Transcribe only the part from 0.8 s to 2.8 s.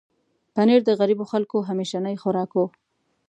د غریبو خلکو همیشنی خوراک و.